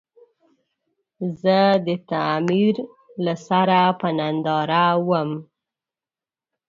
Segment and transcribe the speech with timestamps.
[1.41, 2.75] زه د تعمير
[3.25, 5.31] له سره په ننداره ووم.